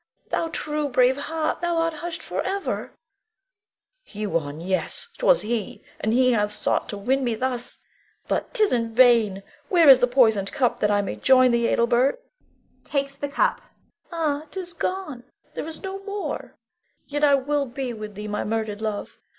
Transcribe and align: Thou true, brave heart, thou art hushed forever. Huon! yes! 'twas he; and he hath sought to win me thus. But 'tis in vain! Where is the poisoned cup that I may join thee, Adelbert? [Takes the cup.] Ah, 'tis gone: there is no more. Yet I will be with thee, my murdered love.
Thou 0.31 0.47
true, 0.47 0.89
brave 0.89 1.15
heart, 1.15 1.61
thou 1.61 1.77
art 1.77 1.93
hushed 1.93 2.23
forever. 2.23 2.91
Huon! 4.03 4.59
yes! 4.59 5.07
'twas 5.19 5.43
he; 5.43 5.83
and 5.99 6.11
he 6.11 6.31
hath 6.31 6.51
sought 6.51 6.89
to 6.89 6.97
win 6.97 7.23
me 7.23 7.35
thus. 7.35 7.77
But 8.27 8.51
'tis 8.51 8.71
in 8.71 8.95
vain! 8.95 9.43
Where 9.69 9.87
is 9.87 9.99
the 9.99 10.07
poisoned 10.07 10.51
cup 10.51 10.79
that 10.79 10.89
I 10.89 11.03
may 11.03 11.17
join 11.17 11.51
thee, 11.51 11.69
Adelbert? 11.71 12.19
[Takes 12.83 13.15
the 13.15 13.29
cup.] 13.29 13.61
Ah, 14.11 14.47
'tis 14.49 14.73
gone: 14.73 15.23
there 15.53 15.67
is 15.67 15.83
no 15.83 16.03
more. 16.03 16.55
Yet 17.05 17.23
I 17.23 17.35
will 17.35 17.67
be 17.67 17.93
with 17.93 18.15
thee, 18.15 18.27
my 18.27 18.43
murdered 18.43 18.81
love. 18.81 19.19